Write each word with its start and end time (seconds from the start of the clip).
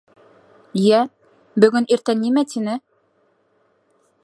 Йә, 0.83 1.01
бөгөн 1.65 1.87
иртән 1.97 2.23
нимә 2.25 2.45
тине? 2.55 2.79